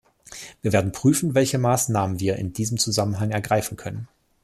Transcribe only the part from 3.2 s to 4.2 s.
ergreifen können.